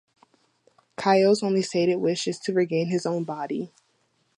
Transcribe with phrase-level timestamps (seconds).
[0.99, 3.71] Kyo's only stated wish is to regain his own body.